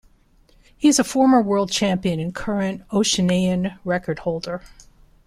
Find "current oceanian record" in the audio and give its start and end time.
2.33-4.17